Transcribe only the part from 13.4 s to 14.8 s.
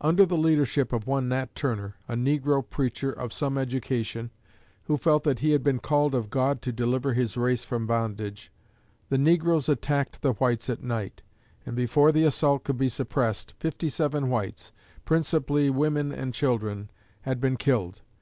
fifty seven whites,